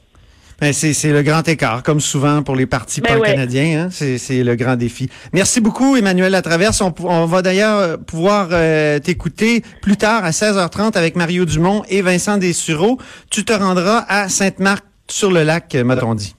Ben, 0.60 0.72
c'est, 0.72 0.92
c'est 0.92 1.12
le 1.12 1.22
grand 1.22 1.46
écart, 1.46 1.84
comme 1.84 2.00
souvent 2.00 2.42
pour 2.42 2.56
les 2.56 2.66
partis 2.66 3.00
Ben 3.00 3.16
pan-canadiens. 3.16 3.84
Hein? 3.84 3.88
C'est, 3.92 4.18
c'est 4.18 4.42
le 4.42 4.56
grand 4.56 4.74
défi. 4.74 5.08
Merci 5.32 5.60
beaucoup, 5.60 5.96
Emmanuel 5.96 6.32
Latraverse. 6.32 6.80
On, 6.80 6.92
on 7.04 7.26
va 7.26 7.42
d'ailleurs 7.42 7.78
euh, 7.78 7.96
pouvoir 7.96 8.48
euh, 8.50 8.98
t'écouter 8.98 9.62
plus 9.82 9.96
tard 9.96 10.24
à 10.24 10.30
16h30 10.30 10.96
avec 10.98 11.14
Mario 11.14 11.44
Dumont 11.44 11.84
et 11.88 12.02
Vincent 12.02 12.38
Dessureau. 12.38 12.98
Tu 13.30 13.44
te 13.44 13.52
rendras 13.52 14.04
à 14.08 14.28
Sainte-Marthe-sur-le-Lac, 14.28 15.76
euh, 15.76 15.84
m'a-t-on 15.84 16.16
dit. 16.16 16.34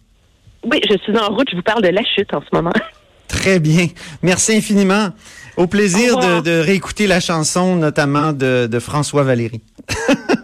Oui, 0.69 0.81
je 0.89 0.97
suis 0.97 1.17
en 1.17 1.33
route. 1.33 1.47
Je 1.49 1.55
vous 1.55 1.63
parle 1.63 1.81
de 1.81 1.88
la 1.88 2.03
chute 2.03 2.33
en 2.33 2.41
ce 2.41 2.47
moment. 2.51 2.73
Très 3.29 3.59
bien. 3.59 3.88
Merci 4.21 4.57
infiniment. 4.57 5.11
Au 5.55 5.67
plaisir 5.67 6.17
Au 6.17 6.21
de, 6.21 6.41
de 6.41 6.59
réécouter 6.59 7.07
la 7.07 7.21
chanson, 7.21 7.77
notamment 7.77 8.33
de, 8.33 8.67
de 8.69 8.79
François 8.79 9.23
Valéry. 9.23 9.61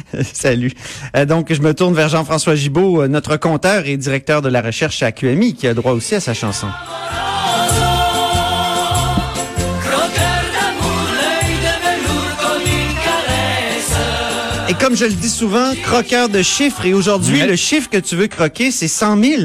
Salut. 0.32 0.72
Euh, 1.16 1.24
donc, 1.24 1.52
je 1.52 1.60
me 1.60 1.74
tourne 1.74 1.94
vers 1.94 2.08
Jean-François 2.08 2.54
Gibault, 2.54 3.02
euh, 3.02 3.08
notre 3.08 3.36
compteur 3.36 3.86
et 3.86 3.96
directeur 3.96 4.42
de 4.42 4.48
la 4.48 4.62
recherche 4.62 5.02
à 5.02 5.12
QMI, 5.12 5.54
qui 5.54 5.66
a 5.66 5.74
droit 5.74 5.92
aussi 5.92 6.14
à 6.14 6.20
sa 6.20 6.34
chanson. 6.34 6.68
Et 14.68 14.74
comme 14.74 14.96
je 14.96 15.04
le 15.04 15.12
dis 15.12 15.28
souvent, 15.28 15.72
croqueur 15.82 16.30
de 16.30 16.40
chiffres. 16.40 16.86
Et 16.86 16.94
aujourd'hui, 16.94 17.42
le 17.42 17.56
chiffre 17.56 17.90
que 17.90 17.98
tu 17.98 18.16
veux 18.16 18.26
croquer, 18.26 18.70
c'est 18.70 18.88
100 18.88 19.22
000. 19.22 19.42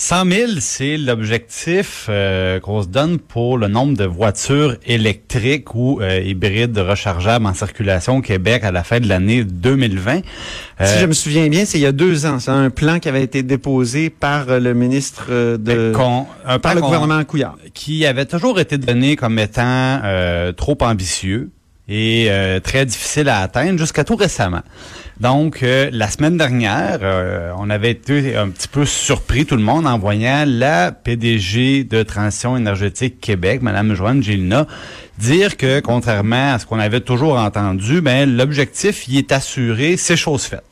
100 0.00 0.30
000, 0.30 0.50
c'est 0.60 0.96
l'objectif 0.96 2.06
euh, 2.08 2.60
qu'on 2.60 2.82
se 2.82 2.86
donne 2.86 3.18
pour 3.18 3.58
le 3.58 3.66
nombre 3.66 3.96
de 3.96 4.04
voitures 4.04 4.76
électriques 4.86 5.74
ou 5.74 5.98
euh, 6.00 6.20
hybrides 6.20 6.78
rechargeables 6.78 7.44
en 7.46 7.52
circulation 7.52 8.18
au 8.18 8.20
Québec 8.20 8.62
à 8.62 8.70
la 8.70 8.84
fin 8.84 9.00
de 9.00 9.08
l'année 9.08 9.42
2020. 9.42 10.18
si 10.18 10.22
Euh, 10.82 11.00
je 11.00 11.06
me 11.06 11.12
souviens 11.12 11.48
bien, 11.48 11.64
c'est 11.64 11.78
il 11.78 11.80
y 11.80 11.86
a 11.86 11.90
deux 11.90 12.26
ans. 12.26 12.38
C'est 12.38 12.52
un 12.52 12.70
plan 12.70 13.00
qui 13.00 13.08
avait 13.08 13.24
été 13.24 13.42
déposé 13.42 14.08
par 14.08 14.48
euh, 14.50 14.60
le 14.60 14.72
ministre 14.72 15.26
euh, 15.30 15.58
de... 15.58 15.90
qu'on- 15.92 16.26
un 16.46 16.60
par 16.60 16.76
le 16.76 16.80
gouvernement 16.80 17.24
Couillard. 17.24 17.56
qui 17.74 18.06
avait 18.06 18.24
toujours 18.26 18.60
été 18.60 18.78
donné 18.78 19.16
comme 19.16 19.36
étant 19.40 20.00
euh, 20.04 20.52
trop 20.52 20.78
ambitieux 20.80 21.50
et 21.88 22.26
euh, 22.28 22.60
très 22.60 22.84
difficile 22.84 23.28
à 23.28 23.40
atteindre 23.40 23.78
jusqu'à 23.78 24.04
tout 24.04 24.16
récemment. 24.16 24.60
Donc, 25.20 25.62
euh, 25.62 25.88
la 25.90 26.08
semaine 26.08 26.36
dernière, 26.36 26.98
euh, 27.02 27.50
on 27.58 27.70
avait 27.70 27.90
été 27.90 28.36
un 28.36 28.50
petit 28.50 28.68
peu 28.68 28.84
surpris, 28.84 29.46
tout 29.46 29.56
le 29.56 29.62
monde, 29.62 29.86
en 29.86 29.98
voyant 29.98 30.44
la 30.46 30.92
PDG 30.92 31.84
de 31.84 32.02
Transition 32.02 32.56
énergétique 32.56 33.20
Québec, 33.20 33.62
Madame 33.62 33.94
Joanne 33.94 34.22
Gélina, 34.22 34.66
dire 35.18 35.56
que, 35.56 35.80
contrairement 35.80 36.54
à 36.54 36.58
ce 36.58 36.66
qu'on 36.66 36.78
avait 36.78 37.00
toujours 37.00 37.38
entendu, 37.38 38.00
ben 38.00 38.36
l'objectif 38.36 39.08
y 39.08 39.18
est 39.18 39.32
assuré, 39.32 39.96
c'est 39.96 40.16
chose 40.16 40.44
faite. 40.44 40.62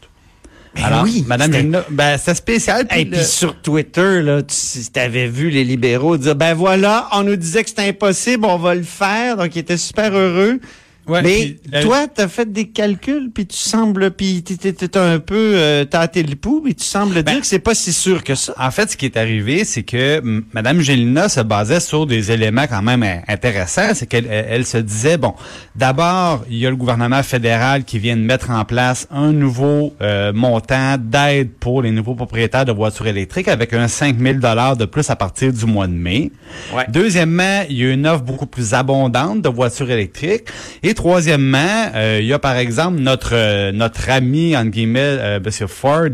Ben 0.77 1.03
oui, 1.03 1.25
Madame 1.27 1.53
Gélina, 1.53 1.85
ben 1.89 2.19
c'est 2.23 2.35
spécial. 2.35 2.87
Et 2.95 3.07
puis 3.07 3.25
sur 3.25 3.61
Twitter, 3.63 4.21
là, 4.21 4.43
tu 4.43 5.01
avais 5.01 5.27
vu 5.27 5.49
les 5.49 5.65
libéraux 5.65 6.19
dire, 6.19 6.37
ben 6.37 6.53
voilà, 6.53 7.09
on 7.13 7.23
nous 7.23 7.37
disait 7.37 7.63
que 7.63 7.71
c'était 7.71 7.89
impossible, 7.89 8.45
on 8.45 8.59
va 8.59 8.75
le 8.75 8.83
faire. 8.83 9.39
Donc, 9.39 9.57
ils 9.57 9.61
étaient 9.61 9.79
super 9.79 10.15
heureux. 10.15 10.61
Ouais, 11.09 11.23
Mais 11.23 11.57
euh, 11.75 11.83
toi, 11.83 12.07
tu 12.13 12.21
as 12.21 12.29
fait 12.29 12.51
des 12.53 12.69
calculs, 12.69 13.31
puis 13.33 13.47
tu 13.47 13.57
sembles, 13.57 14.11
puis 14.11 14.43
tu 14.43 14.57
t'es 14.59 14.97
un 14.99 15.19
peu 15.21 15.53
euh, 15.55 15.85
tâté 15.85 16.23
le 16.23 16.35
pouls, 16.37 16.63
puis 16.65 16.75
tu 16.75 16.85
sembles 16.85 17.15
Ben, 17.23 17.33
dire 17.33 17.41
que 17.41 17.47
c'est 17.47 17.59
pas 17.61 17.75
si 17.75 17.93
sûr 17.93 18.25
que 18.25 18.35
ça. 18.35 18.55
En 18.59 18.71
fait, 18.71 18.91
ce 18.91 18.97
qui 18.97 19.05
est 19.07 19.17
arrivé, 19.17 19.65
c'est 19.65 19.83
que 19.85 20.19
m- 20.19 20.45
Madame 20.53 20.81
Gélina 20.81 21.29
se 21.29 21.41
basait 21.41 21.81
sur 21.81 22.07
des 22.07 22.33
éléments 22.33 22.67
quand 22.69 22.83
même 22.83 23.03
in- 23.03 23.21
intéressants. 23.29 23.95
C'est 23.95 24.07
qu'elle 24.07 24.27
elle, 24.27 24.47
elle 24.49 24.67
se 24.67 24.79
disait, 24.79 25.17
bon, 25.17 25.35
d'abord, 25.77 26.45
il 26.51 26.59
y 26.59 26.67
a 26.67 26.71
le 26.71 26.77
gouvernement 26.77 27.23
fédéral 27.23 27.85
qui 27.85 27.99
vient 27.99 28.17
de 28.17 28.23
mettre 28.23 28.51
en 28.51 28.65
place 28.65 29.07
un 29.11 29.33
nouveau 29.33 29.95
euh, 30.01 30.33
montant 30.33 30.97
d'aide 30.99 31.51
pour 31.61 31.83
les 31.83 31.91
nouveaux 31.93 32.15
propriétaires 32.15 32.65
de 32.65 32.73
voitures 32.73 33.07
électriques 33.07 33.49
avec 33.49 33.73
un 33.73 33.89
5 33.89 34.19
000 34.19 34.35
de 34.39 34.85
plus 34.85 35.09
à 35.11 35.17
partir 35.17 35.53
du 35.53 35.67
mois 35.67 35.87
de 35.87 35.93
mai. 35.93 36.31
Ouais. 36.75 36.85
Deuxièmement, 36.89 37.63
il 37.69 37.77
y 37.77 37.85
a 37.87 37.93
une 37.93 38.07
offre 38.07 38.23
beaucoup 38.25 38.47
plus 38.47 38.75
abondante 38.75 39.43
de 39.43 39.49
voitures 39.49 39.91
électriques. 39.91 40.45
Et 40.83 40.95
troisièmement, 40.97 41.93
euh, 41.95 42.19
il 42.21 42.27
y 42.27 42.33
a 42.33 42.41
par 42.41 42.57
exemple 42.57 42.99
notre 42.99 43.35
euh, 43.35 43.71
notre 43.71 44.11
ami 44.11 44.57
entre 44.57 44.71
guillemets, 44.71 45.01
euh, 45.21 45.39
M. 45.39 45.69
Ford 45.69 46.11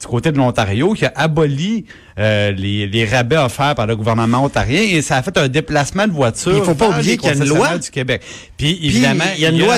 du 0.00 0.06
côté 0.06 0.30
de 0.32 0.36
l'Ontario 0.36 0.92
qui 0.92 1.06
a 1.06 1.12
aboli 1.14 1.86
euh, 2.18 2.50
les, 2.52 2.86
les 2.86 3.04
rabais 3.04 3.36
offerts 3.36 3.74
par 3.74 3.86
le 3.86 3.96
gouvernement 3.96 4.44
ontarien 4.44 4.80
et 4.80 5.02
ça 5.02 5.16
a 5.16 5.22
fait 5.22 5.36
un 5.38 5.48
déplacement 5.48 6.06
de 6.06 6.12
voitures. 6.12 6.56
Il 6.56 6.64
faut 6.64 6.74
pas 6.74 6.88
oublier 6.88 7.16
qu'il 7.16 7.28
y 7.28 7.32
a 7.32 7.34
une 7.34 7.44
loi. 7.44 7.78
du 7.78 7.90
Québec. 7.90 8.22
Puis 8.56 8.78
évidemment, 8.82 9.24
il 9.34 9.42
y 9.42 9.46
a 9.46 9.50
une 9.50 9.58
loi 9.58 9.76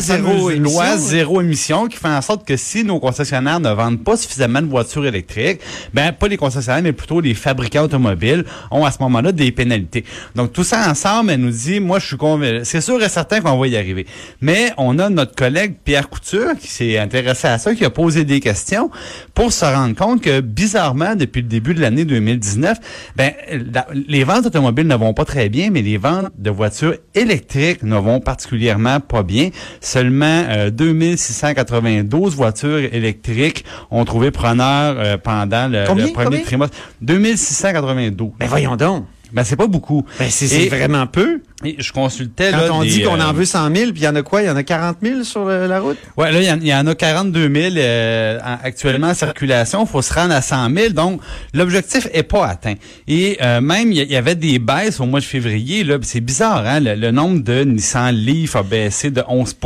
émission, 0.52 0.98
zéro 0.98 1.40
émission 1.40 1.88
qui 1.88 1.96
fait 1.96 2.08
en 2.08 2.22
sorte 2.22 2.46
que 2.46 2.56
si 2.56 2.84
nos 2.84 3.00
concessionnaires 3.00 3.60
ne 3.60 3.70
vendent 3.70 4.02
pas 4.02 4.16
suffisamment 4.16 4.62
de 4.62 4.66
voitures 4.66 5.06
électriques, 5.06 5.60
ben 5.94 6.12
pas 6.12 6.28
les 6.28 6.36
concessionnaires 6.36 6.82
mais 6.82 6.92
plutôt 6.92 7.20
les 7.20 7.34
fabricants 7.34 7.82
automobiles 7.82 8.44
ont 8.70 8.84
à 8.84 8.90
ce 8.90 8.98
moment-là 9.00 9.32
des 9.32 9.52
pénalités. 9.52 10.04
Donc 10.34 10.52
tout 10.52 10.64
ça 10.64 10.88
ensemble, 10.90 11.30
elle 11.30 11.40
nous 11.40 11.50
dit, 11.50 11.80
moi 11.80 11.98
je 11.98 12.06
suis 12.06 12.16
convaincu, 12.16 12.60
c'est 12.64 12.80
sûr 12.80 13.02
et 13.02 13.08
certain 13.08 13.40
qu'on 13.40 13.58
va 13.58 13.66
y 13.66 13.76
arriver. 13.76 14.06
Mais 14.40 14.72
on 14.76 14.98
a 14.98 15.10
notre 15.10 15.34
collègue 15.34 15.76
Pierre 15.84 16.08
Couture 16.08 16.56
qui 16.60 16.68
s'est 16.68 16.98
intéressé 16.98 17.48
à 17.48 17.58
ça, 17.58 17.74
qui 17.74 17.84
a 17.84 17.90
posé 17.90 18.24
des 18.24 18.40
questions 18.40 18.90
pour 19.34 19.52
se 19.52 19.64
rendre 19.64 19.94
compte 19.96 20.07
que 20.16 20.40
bizarrement 20.40 21.14
depuis 21.16 21.42
le 21.42 21.48
début 21.48 21.74
de 21.74 21.80
l'année 21.80 22.04
2019, 22.06 22.78
ben 23.16 23.32
la- 23.74 23.86
les 23.92 24.24
ventes 24.24 24.46
automobiles 24.46 24.86
ne 24.86 24.94
vont 24.94 25.12
pas 25.12 25.24
très 25.26 25.48
bien, 25.50 25.68
mais 25.70 25.82
les 25.82 25.98
ventes 25.98 26.30
de 26.38 26.50
voitures 26.50 26.94
électriques 27.14 27.82
ne 27.82 27.96
vont 27.96 28.20
particulièrement 28.20 29.00
pas 29.00 29.22
bien. 29.22 29.50
Seulement 29.80 30.44
euh, 30.48 30.70
2692 30.70 32.34
voitures 32.36 32.78
électriques 32.78 33.64
ont 33.90 34.04
trouvé 34.04 34.30
preneur 34.30 34.96
euh, 34.98 35.16
pendant 35.18 35.68
le, 35.68 35.84
Combien, 35.86 36.06
le 36.06 36.12
premier 36.12 36.24
combien? 36.26 36.42
trimestre. 36.44 36.76
2692. 37.02 38.30
Ben 38.38 38.46
voyons 38.46 38.76
donc. 38.76 39.04
Ben 39.32 39.44
c'est 39.44 39.56
pas 39.56 39.66
beaucoup. 39.66 40.04
Ben 40.18 40.28
c'est 40.30 40.68
vraiment 40.68 41.06
peu. 41.06 41.42
Et 41.64 41.74
je 41.78 41.92
consultais 41.92 42.52
Quand 42.52 42.56
là, 42.58 42.68
on 42.72 42.82
des, 42.82 42.88
dit 42.88 43.02
qu'on 43.02 43.18
euh, 43.18 43.24
en 43.24 43.32
veut 43.32 43.44
100 43.44 43.74
000, 43.74 43.90
puis 43.92 44.02
il 44.02 44.04
y 44.04 44.08
en 44.08 44.14
a 44.14 44.22
quoi? 44.22 44.42
Il 44.42 44.46
y 44.46 44.50
en 44.50 44.54
a 44.56 44.62
40 44.62 44.98
000 45.02 45.24
sur 45.24 45.44
le- 45.44 45.66
la 45.66 45.80
route? 45.80 45.98
Ouais, 46.16 46.30
là, 46.30 46.40
il 46.40 46.46
y 46.46 46.50
en- 46.52 46.60
il 46.60 46.68
y, 46.68 46.74
en 46.74 46.86
a 46.86 46.94
42 46.94 47.52
000 47.52 47.74
euh, 47.78 48.38
en- 48.44 48.58
actuellement 48.62 49.08
en 49.08 49.14
circulation. 49.14 49.84
Il 49.84 49.88
faut 49.88 50.00
se 50.02 50.14
rendre 50.14 50.34
à 50.34 50.40
100 50.40 50.70
000. 50.72 50.90
Donc, 50.90 51.20
l'objectif 51.54 52.06
est 52.12 52.22
pas 52.22 52.46
atteint. 52.46 52.74
Et 53.08 53.38
euh, 53.42 53.60
même, 53.60 53.90
il 53.90 53.98
y, 54.08 54.16
avait 54.16 54.36
des 54.36 54.60
baisses 54.60 55.00
au 55.00 55.06
mois 55.06 55.18
de 55.20 55.24
février. 55.24 55.82
Là, 55.82 55.96
c'est 56.02 56.20
bizarre, 56.20 56.64
hein? 56.64 56.78
Le, 56.78 56.94
le 56.94 57.10
nombre 57.10 57.42
de 57.42 57.64
Nissan 57.64 58.14
Leaf 58.14 58.54
a 58.54 58.62
baissé 58.62 59.10
de 59.10 59.22
11 59.28 59.56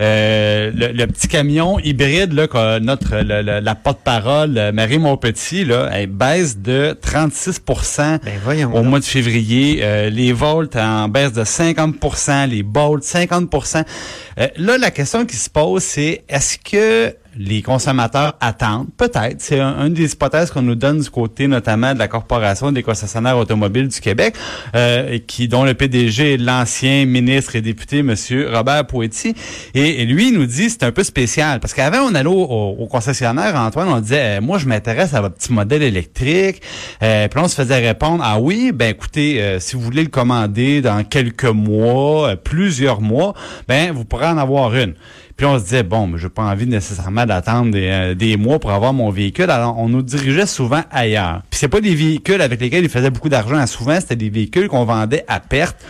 euh, 0.00 0.70
le, 0.74 0.88
le 0.92 1.06
petit 1.06 1.28
camion 1.28 1.78
hybride, 1.78 2.32
là, 2.32 2.46
que 2.46 2.78
notre 2.78 3.16
le- 3.16 3.42
le- 3.42 3.60
la 3.60 3.74
porte-parole, 3.74 4.56
euh, 4.56 4.72
Marie 4.72 4.98
Montpetit, 4.98 5.64
là, 5.64 5.88
elle 5.92 6.06
baisse 6.06 6.58
de 6.58 6.96
36 7.00 7.60
Ben 7.66 8.18
voyons 8.42 8.70
au 8.70 8.76
donc. 8.80 8.86
mois 8.86 9.00
de 9.00 9.04
février. 9.04 9.80
Euh, 9.82 10.08
les 10.10 10.32
Volt 10.32 10.74
en 10.76 11.01
baisse 11.08 11.32
de 11.32 11.44
50 11.44 12.48
les 12.48 12.62
Bolt 12.62 13.02
50 13.02 13.50
Euh, 14.38 14.48
Là, 14.56 14.78
la 14.78 14.90
question 14.90 15.24
qui 15.26 15.36
se 15.36 15.50
pose, 15.50 15.82
c'est 15.82 16.24
est-ce 16.28 16.58
que 16.58 17.14
les 17.36 17.62
consommateurs 17.62 18.36
attendent? 18.40 18.88
Peut-être. 18.96 19.40
C'est 19.40 19.60
un, 19.60 19.86
une 19.86 19.94
des 19.94 20.12
hypothèses 20.12 20.50
qu'on 20.50 20.62
nous 20.62 20.74
donne 20.74 21.00
du 21.00 21.10
côté 21.10 21.46
notamment 21.46 21.94
de 21.94 21.98
la 21.98 22.08
Corporation 22.08 22.72
des 22.72 22.82
concessionnaires 22.82 23.38
automobiles 23.38 23.88
du 23.88 24.00
Québec, 24.00 24.34
euh, 24.74 25.18
qui 25.26 25.48
dont 25.48 25.64
le 25.64 25.74
PDG 25.74 26.34
est 26.34 26.36
l'ancien 26.36 27.04
ministre 27.06 27.56
et 27.56 27.60
député, 27.60 28.02
Monsieur 28.02 28.50
Robert 28.52 28.86
Poetti. 28.86 29.34
Et, 29.74 30.04
lui, 30.04 30.28
il 30.28 30.34
nous 30.34 30.46
dit 30.46 30.70
c'est 30.70 30.82
un 30.82 30.92
peu 30.92 31.04
spécial. 31.04 31.60
Parce 31.60 31.74
qu'avant, 31.74 32.00
on 32.10 32.14
allait 32.14 32.28
au, 32.28 32.86
concessionnaire, 32.90 33.56
Antoine, 33.56 33.88
on 33.88 34.00
disait 34.00 34.38
euh, 34.38 34.40
Moi, 34.40 34.58
je 34.58 34.66
m'intéresse 34.66 35.14
à 35.14 35.20
votre 35.20 35.36
petit 35.36 35.52
modèle 35.52 35.82
électrique. 35.82 36.62
Euh, 37.02 37.28
puis 37.28 37.40
on 37.40 37.48
se 37.48 37.54
faisait 37.54 37.78
répondre 37.78 38.22
Ah 38.24 38.40
oui, 38.40 38.72
ben 38.72 38.90
écoutez, 38.90 39.42
euh, 39.42 39.60
si 39.60 39.76
vous 39.76 39.82
voulez 39.82 40.02
le 40.02 40.08
commander 40.08 40.80
dans 40.80 41.04
quelques 41.04 41.44
mois, 41.44 42.30
euh, 42.30 42.36
plusieurs 42.36 43.00
mois, 43.00 43.34
ben 43.68 43.92
vous 43.92 44.04
pourrez 44.04 44.26
en 44.26 44.38
avoir 44.38 44.74
une. 44.74 44.94
Puis 45.42 45.50
on 45.50 45.58
se 45.58 45.64
disait, 45.64 45.82
bon, 45.82 46.06
mais 46.06 46.18
j'ai 46.18 46.28
pas 46.28 46.44
envie 46.44 46.68
nécessairement 46.68 47.26
d'attendre 47.26 47.72
des, 47.72 47.88
euh, 47.90 48.14
des 48.14 48.36
mois 48.36 48.60
pour 48.60 48.70
avoir 48.70 48.92
mon 48.92 49.10
véhicule. 49.10 49.50
Alors, 49.50 49.76
on 49.76 49.88
nous 49.88 50.00
dirigeait 50.00 50.46
souvent 50.46 50.82
ailleurs. 50.92 51.42
Puis 51.50 51.58
c'est 51.58 51.66
pas 51.66 51.80
des 51.80 51.96
véhicules 51.96 52.40
avec 52.40 52.60
lesquels 52.60 52.84
ils 52.84 52.88
faisaient 52.88 53.10
beaucoup 53.10 53.28
d'argent. 53.28 53.66
Souvent, 53.66 53.98
c'était 53.98 54.14
des 54.14 54.30
véhicules 54.30 54.68
qu'on 54.68 54.84
vendait 54.84 55.24
à 55.26 55.40
perte 55.40 55.84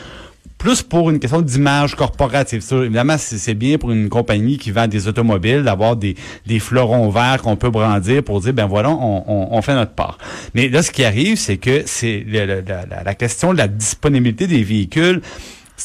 plus 0.57 0.81
pour 0.81 1.11
une 1.11 1.19
question 1.19 1.43
d'image 1.43 1.97
corporative. 1.97 2.65
Évidemment, 2.73 3.17
c'est 3.19 3.53
bien 3.53 3.77
pour 3.77 3.91
une 3.91 4.09
compagnie 4.09 4.57
qui 4.57 4.71
vend 4.71 4.89
des 4.89 5.07
automobiles 5.07 5.65
d'avoir 5.65 5.97
des, 5.97 6.15
des 6.47 6.59
fleurons 6.59 7.11
verts 7.11 7.43
qu'on 7.43 7.57
peut 7.57 7.69
brandir 7.69 8.23
pour 8.23 8.41
dire, 8.41 8.55
ben 8.55 8.65
voilà, 8.65 8.89
on, 8.89 9.23
on, 9.27 9.49
on 9.51 9.61
fait 9.61 9.75
notre 9.75 9.93
part. 9.93 10.17
Mais 10.55 10.71
là, 10.71 10.83
ce 10.83 10.91
qui 10.91 11.05
arrive, 11.05 11.37
c'est 11.37 11.59
que 11.59 11.83
c'est 11.85 12.25
la- 12.27 13.03
la 13.05 13.15
question 13.15 13.53
de 13.53 13.59
la 13.59 13.69
disponibilité 13.69 14.47
des 14.47 14.63
véhicules 14.65 15.21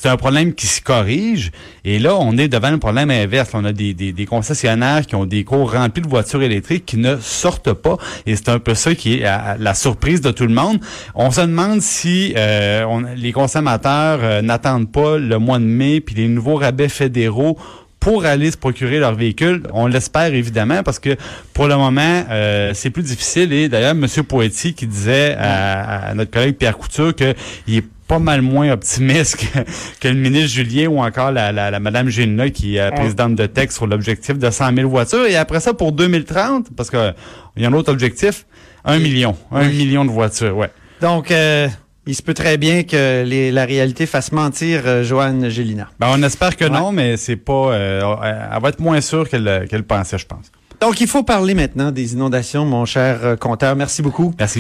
c'est 0.02 0.10
un 0.10 0.18
problème 0.18 0.54
qui 0.54 0.68
se 0.68 0.82
corrige. 0.82 1.52
Et 1.86 2.00
là, 2.00 2.16
on 2.16 2.38
est 2.38 2.48
devant 2.48 2.68
un 2.68 2.78
problème 2.78 3.10
inverse. 3.12 3.50
On 3.54 3.66
a 3.66 3.72
des, 3.74 3.94
des, 3.94 4.12
des 4.14 4.26
concessionnaires 4.26 5.06
qui 5.06 5.16
ont 5.16 5.26
des 5.26 5.44
cours 5.44 5.72
remplis 5.74 6.02
de 6.02 6.08
voitures 6.08 6.42
électriques 6.42 6.86
qui 6.86 6.98
ne 6.98 7.18
sortent 7.18 7.74
pas. 7.74 7.98
Et 8.26 8.36
c'est 8.36 8.50
un 8.50 8.60
peu 8.60 8.76
ça 8.76 8.94
qui 8.96 9.16
est 9.16 9.26
à- 9.26 9.56
la 9.60 9.74
surprise 9.74 10.22
de 10.22 10.32
tout 10.32 10.46
le 10.46 10.54
monde. 10.54 10.80
On 11.16 11.32
se 11.32 11.42
demande 11.42 11.82
si 11.82 12.34
euh, 12.38 12.84
on- 12.88 13.04
les 13.16 13.32
consommateurs 13.32 14.20
euh, 14.22 14.42
n'attendent 14.42 14.92
pas 14.92 15.18
le 15.18 15.38
mois 15.40 15.60
de 15.60 15.64
mai 15.64 16.02
puis 16.02 16.16
les 16.16 16.28
nouveaux 16.28 16.56
rabais 16.56 16.90
fédéraux 16.90 17.58
pour 18.00 18.26
aller 18.26 18.52
se 18.52 18.58
procurer 18.58 19.00
leur 19.00 19.16
véhicule. 19.16 19.64
On 19.74 19.88
l'espère 19.88 20.34
évidemment 20.34 20.84
parce 20.84 21.00
que 21.00 21.16
pour 21.54 21.68
le 21.68 21.76
moment, 21.76 22.24
euh, 22.30 22.72
c'est 22.76 22.92
plus 22.92 23.04
difficile. 23.04 23.52
Et 23.52 23.68
d'ailleurs, 23.70 23.92
M. 23.92 24.06
Poetti 24.28 24.74
qui 24.74 24.86
disait 24.86 25.36
à, 25.38 26.10
à 26.10 26.14
notre 26.14 26.32
collègue 26.32 26.56
Pierre 26.58 26.78
Couture 26.78 27.14
qu'il 27.16 27.34
est 27.78 27.84
pas 28.08 28.20
mal 28.20 28.42
moins 28.42 28.72
optimiste 28.72 29.38
que, 29.38 29.60
que 30.00 30.08
le 30.08 30.14
ministre 30.16 30.50
Julien 30.56 30.88
ou 30.88 31.00
encore 31.02 31.32
la, 31.32 31.52
la, 31.52 31.70
la 31.72 31.80
Madame 31.80 32.10
Gélina 32.10 32.50
qui 32.50 32.78
est 32.78 32.92
présidente 32.92 33.36
de 33.36 33.46
texte 33.46 33.78
sur 33.78 33.88
l'objectif 33.88 34.38
de 34.38 34.50
100 34.50 34.76
000 34.76 34.90
voitures. 34.90 35.26
Et 35.26 35.36
après 35.36 35.60
ça, 35.60 35.74
pour 35.74 35.92
2030, 35.92 36.68
parce 36.76 36.90
que 36.90 37.12
il 37.56 37.64
y 37.64 37.66
a 37.66 37.70
un 37.70 37.74
autre 37.74 37.92
objectif, 37.92 38.46
un 38.86 39.00
million. 39.00 39.36
Un 39.52 39.68
million 39.68 40.06
de 40.06 40.12
voitures, 40.12 40.56
ouais. 40.56 40.70
Donc, 41.02 41.32
euh, 41.32 41.68
il 42.06 42.16
se 42.16 42.22
peut 42.22 42.34
très 42.34 42.58
bien 42.58 42.84
que 42.84 43.24
les- 43.26 43.52
la 43.52 43.66
réalité 43.66 44.06
fasse 44.06 44.32
mentir 44.32 44.84
euh, 44.86 45.04
Joanne 45.04 45.50
Gélina. 45.50 45.90
Ben, 46.00 46.08
on 46.12 46.24
espère 46.24 46.56
que 46.56 46.64
Ouais. 46.66 46.70
non, 46.72 46.92
mais 46.94 47.18
c'est 47.18 47.36
pas. 47.36 47.74
euh, 47.74 48.16
elle 48.56 48.62
va 48.62 48.70
être 48.70 48.80
moins 48.80 49.02
sûre 49.02 49.28
qu'elle 49.28 49.84
pensait, 49.88 50.18
je 50.18 50.26
pense. 50.26 50.50
Donc, 50.80 51.02
il 51.02 51.08
faut 51.08 51.24
parler 51.24 51.56
maintenant 51.56 51.92
des 51.92 52.14
inondations, 52.14 52.64
mon 52.64 52.86
cher 52.86 53.20
euh, 53.24 53.36
compteur. 53.36 53.76
Merci 53.76 54.04
beaucoup. 54.04 54.32
Merci. 54.38 54.56